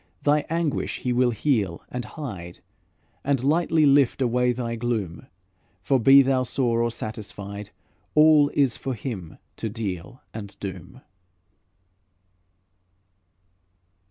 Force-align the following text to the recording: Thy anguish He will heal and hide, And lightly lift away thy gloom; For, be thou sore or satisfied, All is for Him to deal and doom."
Thy 0.23 0.47
anguish 0.49 1.01
He 1.01 1.13
will 1.13 1.29
heal 1.29 1.83
and 1.91 2.03
hide, 2.05 2.57
And 3.23 3.43
lightly 3.43 3.85
lift 3.85 4.19
away 4.19 4.51
thy 4.51 4.75
gloom; 4.75 5.27
For, 5.83 5.99
be 5.99 6.23
thou 6.23 6.41
sore 6.41 6.81
or 6.81 6.89
satisfied, 6.89 7.69
All 8.15 8.49
is 8.55 8.77
for 8.77 8.95
Him 8.95 9.37
to 9.57 9.69
deal 9.69 10.23
and 10.33 10.59
doom." 10.59 11.01